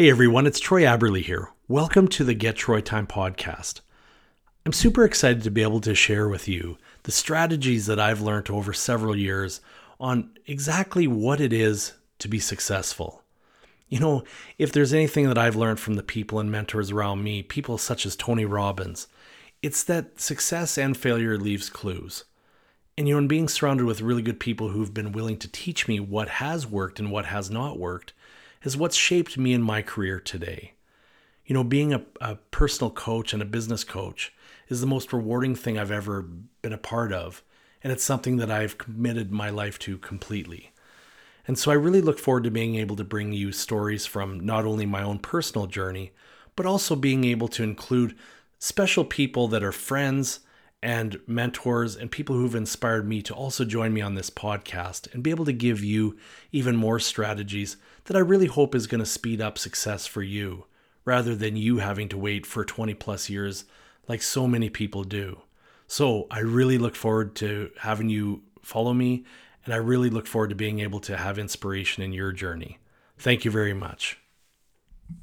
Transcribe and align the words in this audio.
Hey 0.00 0.08
everyone, 0.08 0.46
it's 0.46 0.58
Troy 0.58 0.84
Aberley 0.84 1.22
here. 1.22 1.50
Welcome 1.68 2.08
to 2.08 2.24
the 2.24 2.32
Get 2.32 2.56
Troy 2.56 2.80
Time 2.80 3.06
podcast. 3.06 3.82
I'm 4.64 4.72
super 4.72 5.04
excited 5.04 5.42
to 5.42 5.50
be 5.50 5.60
able 5.60 5.82
to 5.82 5.94
share 5.94 6.26
with 6.26 6.48
you 6.48 6.78
the 7.02 7.12
strategies 7.12 7.84
that 7.84 8.00
I've 8.00 8.22
learned 8.22 8.48
over 8.48 8.72
several 8.72 9.14
years 9.14 9.60
on 10.00 10.30
exactly 10.46 11.06
what 11.06 11.38
it 11.38 11.52
is 11.52 11.92
to 12.18 12.28
be 12.28 12.38
successful. 12.38 13.24
You 13.90 14.00
know, 14.00 14.24
if 14.56 14.72
there's 14.72 14.94
anything 14.94 15.28
that 15.28 15.36
I've 15.36 15.54
learned 15.54 15.80
from 15.80 15.96
the 15.96 16.02
people 16.02 16.40
and 16.40 16.50
mentors 16.50 16.90
around 16.90 17.22
me, 17.22 17.42
people 17.42 17.76
such 17.76 18.06
as 18.06 18.16
Tony 18.16 18.46
Robbins, 18.46 19.06
it's 19.60 19.82
that 19.84 20.18
success 20.18 20.78
and 20.78 20.96
failure 20.96 21.36
leaves 21.36 21.68
clues. 21.68 22.24
And 22.96 23.06
you 23.06 23.12
know, 23.12 23.18
in 23.18 23.28
being 23.28 23.48
surrounded 23.48 23.84
with 23.84 24.00
really 24.00 24.22
good 24.22 24.40
people 24.40 24.70
who've 24.70 24.94
been 24.94 25.12
willing 25.12 25.36
to 25.40 25.48
teach 25.48 25.86
me 25.86 26.00
what 26.00 26.30
has 26.30 26.66
worked 26.66 26.98
and 26.98 27.12
what 27.12 27.26
has 27.26 27.50
not 27.50 27.78
worked 27.78 28.14
is 28.62 28.76
what's 28.76 28.96
shaped 28.96 29.38
me 29.38 29.52
in 29.52 29.62
my 29.62 29.82
career 29.82 30.20
today. 30.20 30.74
You 31.46 31.54
know, 31.54 31.64
being 31.64 31.92
a, 31.92 32.02
a 32.20 32.36
personal 32.50 32.90
coach 32.90 33.32
and 33.32 33.42
a 33.42 33.46
business 33.46 33.84
coach 33.84 34.32
is 34.68 34.80
the 34.80 34.86
most 34.86 35.12
rewarding 35.12 35.54
thing 35.54 35.78
I've 35.78 35.90
ever 35.90 36.22
been 36.22 36.72
a 36.72 36.78
part 36.78 37.12
of. 37.12 37.42
And 37.82 37.92
it's 37.92 38.04
something 38.04 38.36
that 38.36 38.50
I've 38.50 38.78
committed 38.78 39.32
my 39.32 39.50
life 39.50 39.78
to 39.80 39.98
completely. 39.98 40.72
And 41.48 41.58
so 41.58 41.70
I 41.70 41.74
really 41.74 42.02
look 42.02 42.18
forward 42.18 42.44
to 42.44 42.50
being 42.50 42.76
able 42.76 42.96
to 42.96 43.04
bring 43.04 43.32
you 43.32 43.50
stories 43.50 44.06
from 44.06 44.38
not 44.40 44.66
only 44.66 44.86
my 44.86 45.02
own 45.02 45.18
personal 45.18 45.66
journey, 45.66 46.12
but 46.54 46.66
also 46.66 46.94
being 46.94 47.24
able 47.24 47.48
to 47.48 47.62
include 47.62 48.16
special 48.58 49.04
people 49.04 49.48
that 49.48 49.64
are 49.64 49.72
friends 49.72 50.40
and 50.82 51.20
mentors 51.26 51.94
and 51.94 52.10
people 52.10 52.34
who've 52.34 52.54
inspired 52.54 53.06
me 53.06 53.20
to 53.22 53.34
also 53.34 53.64
join 53.64 53.92
me 53.92 54.00
on 54.00 54.14
this 54.14 54.30
podcast 54.30 55.12
and 55.12 55.22
be 55.22 55.30
able 55.30 55.44
to 55.44 55.52
give 55.52 55.84
you 55.84 56.16
even 56.52 56.74
more 56.76 56.98
strategies 56.98 57.76
that 58.04 58.16
I 58.16 58.20
really 58.20 58.46
hope 58.46 58.74
is 58.74 58.86
going 58.86 59.00
to 59.00 59.06
speed 59.06 59.40
up 59.40 59.58
success 59.58 60.06
for 60.06 60.22
you 60.22 60.64
rather 61.04 61.34
than 61.34 61.56
you 61.56 61.78
having 61.78 62.08
to 62.08 62.18
wait 62.18 62.46
for 62.46 62.64
20 62.64 62.94
plus 62.94 63.28
years 63.28 63.64
like 64.08 64.22
so 64.22 64.46
many 64.46 64.70
people 64.70 65.04
do. 65.04 65.42
So 65.86 66.26
I 66.30 66.40
really 66.40 66.78
look 66.78 66.96
forward 66.96 67.34
to 67.36 67.70
having 67.80 68.08
you 68.08 68.42
follow 68.62 68.94
me 68.94 69.24
and 69.64 69.74
I 69.74 69.78
really 69.78 70.08
look 70.08 70.26
forward 70.26 70.50
to 70.50 70.56
being 70.56 70.80
able 70.80 71.00
to 71.00 71.16
have 71.16 71.38
inspiration 71.38 72.02
in 72.02 72.12
your 72.12 72.32
journey. 72.32 72.78
Thank 73.18 73.44
you 73.44 73.50
very 73.50 73.74
much. 73.74 74.18